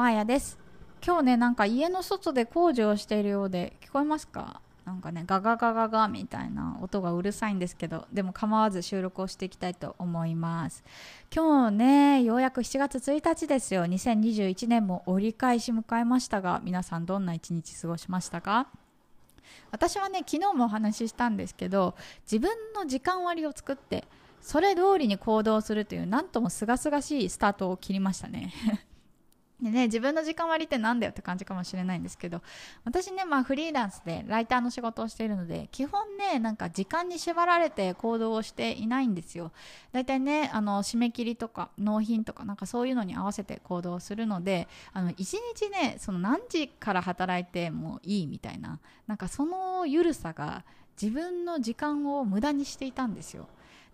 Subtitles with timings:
[0.00, 0.58] マーヤです。
[1.06, 4.62] 今日ねなんか家の外で工事をしているようで聞こえますか？
[4.86, 10.82] なんかねガガガガガみたいな音がうるさいんですけどでも構わず収録をしていきたいと思います。
[11.30, 13.84] 今日ねようやく7月1日ですよ。
[13.84, 18.68] 2021年も折り返し迎えましたが皆さんどんな一日過ごしましたか？
[19.70, 24.04] 私はね昨日もお話ししたんですけど自分の時間割を作って
[24.40, 28.54] それ通りに行動するというなんとも清々しいスタートを切りましたね。
[29.62, 32.40] でね、自分の時間割ってなんだよって感じかもしれないんですけど
[32.84, 39.52] 私ね、まあ、フリーランスでライターの仕事をしているので基本ねなんか時間に縛られて行動をしていないんですよ。
[39.92, 50.64] だいたいねあの締め切りとか納品とかなんかそういうのに合わせて行動するのであの1日ねその何時から働いてもいいみたいななんかその緩さが
[51.00, 53.46] 自分の時間を無駄にしていたんですよ。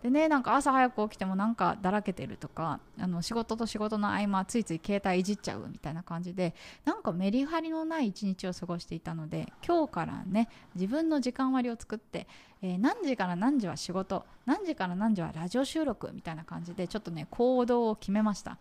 [0.06, 6.54] でねなんか朝早く起きてもなんかだらけてるとかあの仕事と仕事の合間ついつい携帯いじっちゃうみたいな感じで
[6.85, 12.29] なんかメリハリのない一日を過ごしていたので今日からね自分の時間割を作って、
[12.63, 18.59] えー、何時から何時は仕事何時から何時はラジオ収録みたいな感じでちょっとね行動を決めました。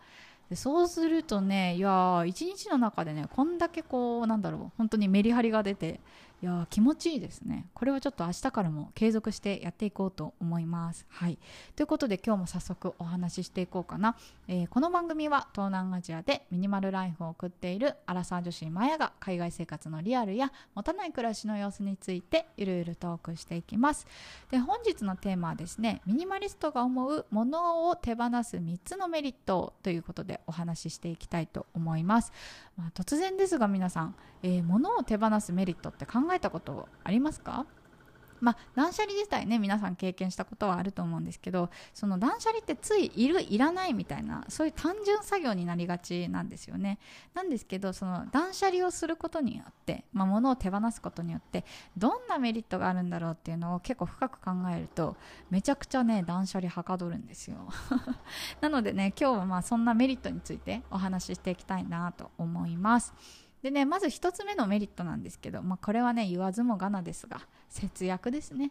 [0.50, 6.00] でそうするとねいや一日の中でねこんだけこうなんだろう本当にメリハリが出て
[6.42, 7.66] いや気持ちいいですね。
[7.72, 11.06] これはちょっと明日からも継続してやっていこうと思います。
[11.08, 11.38] はい。
[11.74, 24.06] ということで今日も早速お話ししていこうかな、えー、この番組は東南アジアでミニマルライフを送っているアラサー女子マヤが海外生活のリアルや持たない暮らしの様子についてゆるゆるトークしていきます。
[24.50, 32.30] で本日のテーマはですねミニマリストが思うものを手放す3つのメリットということでお話ししていきたいと思います、
[32.76, 37.66] まあ、突然ですが皆さん、えー、物を手放すメリットって考えたことありますか？
[38.40, 46.98] まあ、断捨離自体ね皆さん経験したことはあると思うんですけどその断捨離ってついいるいらないみたいなそういう単純作業になりがちなんですよね。
[47.34, 51.64] なんですけどその断捨離をすることによって、まあ、物を手放すことによって
[51.96, 55.16] どんなメリットがあるんだろうっていうのを結構深く考えると
[55.50, 57.56] めちゃくちゃね断捨離はかどるんですよ。
[58.60, 63.14] なのでね今日はまあそんなメリットについてお話ししていきたいなと思います。
[63.66, 68.70] でねまず1つ目のメリットなんですけど、まあ、これはね言わずもがなですが節約ですね。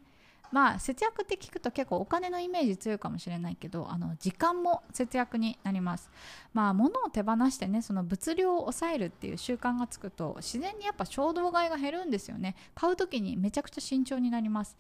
[0.53, 6.09] まあ節約って聞くと結構お金のイメージ強いかもしれないけどあの時間も節約になります。
[6.53, 12.55] まあ物を手放してねその物量を抑えるっていう習慣がつくと自然にやっぱ衝動買いが減るんですよね。
[12.73, 14.77] 買う時にめちゃくちゃ慎重になります。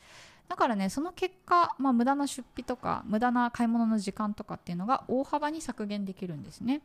[0.47, 6.81] だからねその結果、まあ、無駄な出費とか無駄な買い物の時間とかっていうのが大幅に削減できるんですね。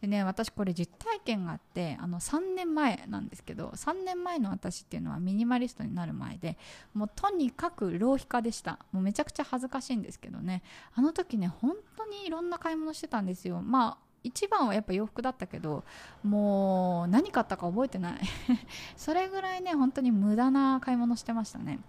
[0.00, 6.56] でね私これ実体験があってあの3年前なんですけど3年前の私っていうのはミニマリストになる前で
[6.94, 8.78] もうとにかく浪費家でした。
[8.92, 10.62] もうめちゃくちゃ恥ずかしいんですけどね。
[10.94, 13.60] あの時ね本当にいろんな買い物してたんですよ。
[13.60, 15.84] まあ一番はやっぱ洋服だったけど
[16.22, 18.20] もう何買ったか覚えてない。
[18.96, 21.80] それぐらいね本当に無駄な買い物してましたね。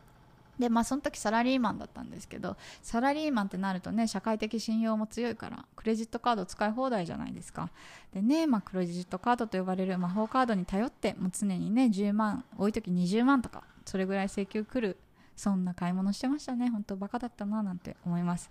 [0.60, 7.70] でまあその時サラリーマンだったんですけどサラリーマンってなるとね社会的信用も強いからクレジットカード使い放題じゃないですか。
[8.14, 14.98] でねまあクレジットカードと呼ばれる魔法カードに頼ってもう常にね10万多い時20万とかそれぐらい請求来る
[15.36, 16.70] そんな買い物してましたね。
[16.70, 18.50] 本当バカだったななんて思います。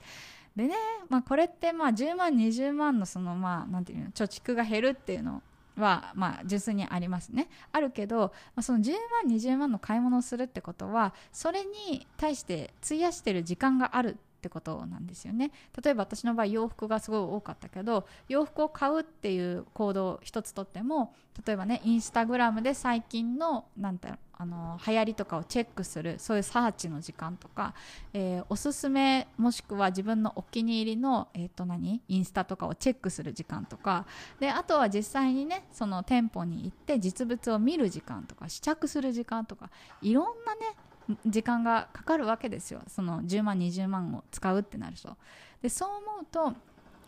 [0.57, 0.75] でね、
[1.09, 5.43] まあ、これってまあ10万20万のそのまあなていうの貯蓄が減るっていうの
[5.79, 7.49] は、まあ、純粋にありますね。
[7.73, 8.93] あるけど、まあ、その10
[9.25, 15.51] 万、20万の買い物をするってことは、それに対して費やしてる時間があるってことなんですよね。
[15.83, 24.09] 例えば私の場合洋服がすごい多かったけど洋服を買うっていう行動一つとっても例えばねインスタグラムで最近のなんて
[24.41, 27.75] あの流行りとかをチェックするそういうサーチの時間とか、
[28.13, 34.07] えー、おすすめもしくは自分のお気に入りの、えー、と何インスタとかをチェックする時間とか。
[34.39, 39.71] であとは実際にねその店舗に行って実物を見る時間とか試着する時間とか
[40.03, 40.77] いろんなね
[41.27, 42.83] 時間がかかるわけですよ。
[42.87, 45.17] その10万20万を使うってなると
[45.63, 46.55] でそう思うと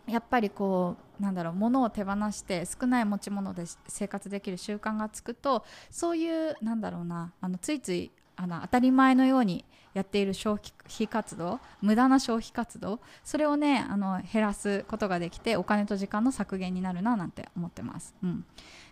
[0.07, 10.55] やっぱりこうなんだろう物を手放して少ない持ち物で生活できる習慣がつくとそういうなんだろうなあのついついあの当たり前のようにやっている消
[10.85, 18.15] 費活動無駄な消費活動それをねあの減らすことができてお金と時間の削減になるななんて思ってます。
[18.23, 18.45] うん。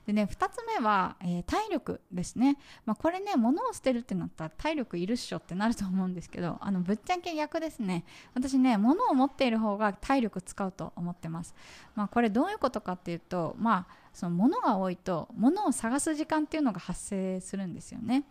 [0.06, 8.04] でね2つ目は、えー、体力ですね、まあ、これね物を捨てるってなったら体力いるっしょってなると思うんですけどあのぶっちゃけ逆ですね。
[8.34, 11.56] 私ね物を持っている方が体力使うと思ってます、
[11.95, 18.25] まあ、これどういうことかっていうとまあその物が多いと物を探す時間っていうのが発生するんですよね。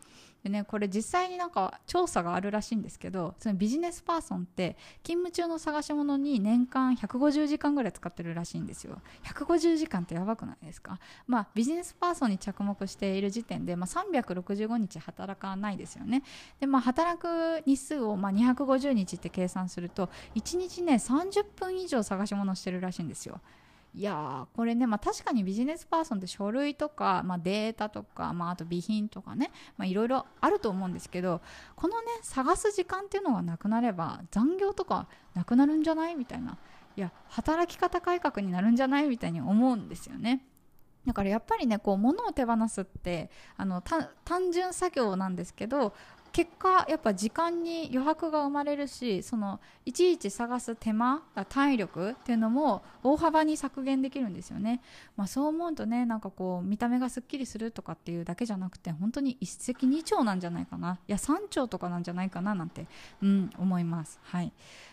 [0.45, 9.01] でねこれ実際になんか調査があるらしいんですけどそのビジネスパーソンって勤務中の探し物に年間150時間ぐらい使ってるらしいんですよ。
[9.25, 11.01] 150時間ってやばくないですか？
[11.27, 16.23] まあビジネスパーソンに着目している時点で、まあ、365日働かないですよね。
[16.61, 23.41] でまあ働く日数をまあ250日って計算すると1日ね30分以上探し物してるらしいんですよ。
[23.95, 29.51] いやこれね、まあ、確かにビジネスパーソンって書類とか、まあ、データとか、まあ、あと備品とかね
[29.83, 31.41] いろいろあると思うんですけど
[31.75, 36.17] このね探す時間っていうのがなくなれば残業とかなくなるんじゃない？
[36.17, 36.59] みたいな。
[36.97, 39.09] いや働き方改革になるんじゃない？
[39.09, 40.45] みたいに思うんですよね。
[41.07, 45.95] だからやっぱりねこう物を手放すってあの単純作業なんですけど
[46.33, 54.81] 結果やっぱ時間に余白が生まれるしそのいちいち探す手間体力っていうのも大幅に削減できるんですよね、
[55.17, 60.99] まあ、そう思うとねなんかこう見た目がすっきりするとかっていうだけじゃなくて本当に一石二鳥なんじゃないかな。
[61.09, 62.87] いや3鳥とかなんじゃないかななんて、
[63.23, 64.21] うん、思います。
[64.23, 64.53] はい。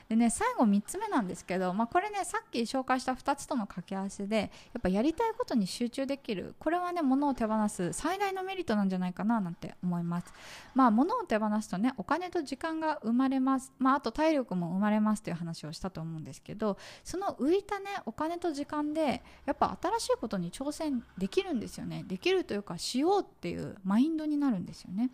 [0.09, 4.45] でね最後3つ目なんですけど、まあ、これねさっき紹介した2つとの掛け合わせでや
[4.77, 6.55] っぱやりたいことに集中できる。
[6.59, 10.33] これはね物を手放す最大のメリットなんじゃないかななんて思います。
[10.73, 22.03] まあ物を手放すとねお金と時間が生まれます、まあ、あと体力も生まれますという話をしたと思うんですけどその浮いたねお金と時間でやっぱ新しいことに挑戦できるんですよね。
[22.07, 25.11] できるというかしようっていうマインドになるんですよね。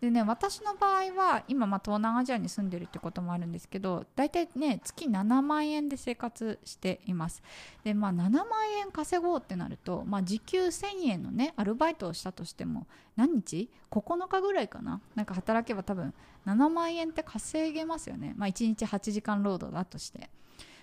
[0.00, 7.42] でね私の場合は今、まあ、東南アジアに住んでるってこともあるんですけど大体ね月7万円で生活しています。
[7.82, 8.46] でまあ7万
[8.78, 12.86] 円稼ごうってなると、まあ、時給1000円のねアルバイトをしたとしても
[13.16, 15.00] 何日 ?9 日ぐらいかな？
[15.16, 16.14] なんか働けば多分
[16.46, 20.30] 7万円って稼げますよね、まあ、1日8時間労働だとして。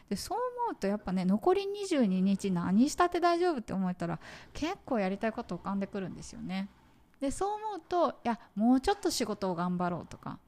[0.09, 0.37] でそう
[0.67, 4.19] 思うとやっぱね残り22日何したって大丈夫って思えたら
[4.53, 6.67] 結構やりたいこと浮かんでくるんですよね。
[7.19, 10.39] でそう思うといやもうちょっと仕事を頑張ろうとか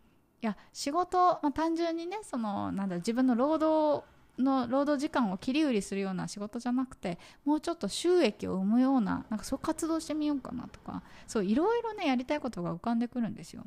[0.42, 4.06] いや仕事、まあ、単純にねそのなんだ自分の労働
[4.38, 13.64] の労働時間を切り売りするような仕事じゃなくてもうちょっと収益を生むようななんかそう活動してみようかなとかそういろいろねやりたいことが浮かんでくるんですよ。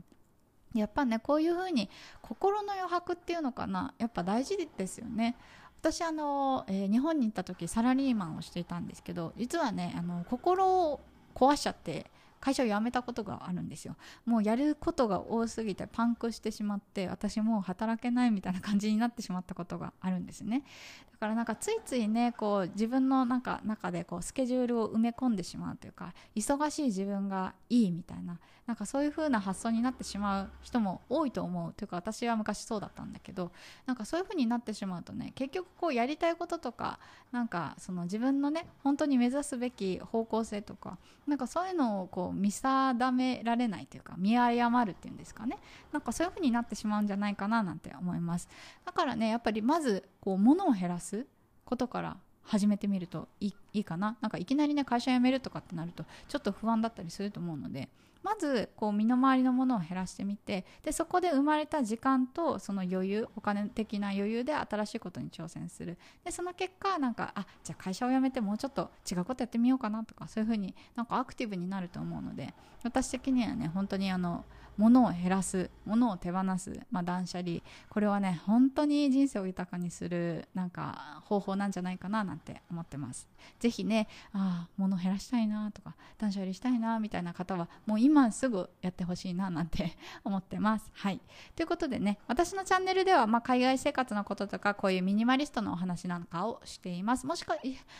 [0.72, 1.90] やっぱねこういうふうに
[2.22, 5.36] 心の余白っていうのかなやっぱ大事ですよね。
[5.80, 11.00] 私あの、えー、日本に行った時サラリーマンをしていたんですけど実はねあの心を
[11.34, 12.10] 壊しちゃって
[12.40, 13.96] 会社を辞めたことがあるんですよ。
[14.24, 20.64] もうやることが多すぎてパンクしてしまって私もう働けないみたいな感じになってしまったことがあるんですね。
[21.12, 28.38] だからなんかついついねこう自分のなんか中でこうスケジュールを埋め込んでしまうというか忙しい自分がいいみたいな
[28.70, 33.50] なんかそういう風な発想になってしまう人も多いと思うというか私は昔そうだったんだけど
[33.84, 37.00] なんかそういう風になってしまうとね結局こうやりたいこととか
[37.32, 45.58] なんかその自分のね本当に目指すべき方向性とかなんかそういうのをこう見定められないというか見誤るっていうんですかね。
[45.92, 48.48] なんかそういう風になってしまうんじゃないかななんて思います。
[48.84, 51.26] だからねやっぱりまずこう物を減らす
[51.64, 52.16] ことから
[52.50, 54.16] 始めてみるといいいかな？
[54.20, 57.88] なんかいきなりね会社辞めるとかってなるとちょっと不安だったりすると思うので
[58.24, 65.96] まずこう身の回りのものを減らしてみてでそこで生まれた時間とその余裕お金的な余裕で新しいことに挑戦する。
[66.24, 74.44] でその結果なんかあじゃあ会社を辞めてもうちょっと違うことやってみようかなとかそういうふうになんかアクティブになると思うので私的にはね本当にあの
[74.80, 77.58] 物を減らす物を手放す、まあ、断捨離。
[77.90, 83.28] これはね本当に人生を豊かにするなんか方法なんじゃないかななんて思ってます。
[83.58, 90.90] 是非ねああ物減らしたいなとか断捨離したいなみたいな方はもう今すぐやってほしいななんて 思ってます。
[90.94, 91.20] はい。
[91.54, 97.26] ということでね私のチャンネルでは、まあ、海外生活のこととかこういうミニマリストのお話なんかをしています。
[97.26, 97.56] もしか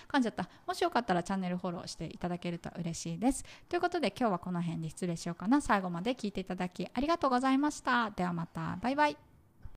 [0.08, 0.48] 噛んじゃった。
[0.66, 3.44] もしよかったらチャンネルフォローしていただけると嬉しいです。
[3.68, 5.60] ということで今日はこの辺で失礼しようかな。
[5.60, 8.10] 最後まで聞いていただきありがとうございました。
[8.10, 8.78] ではまた。
[8.82, 9.29] バイバイ。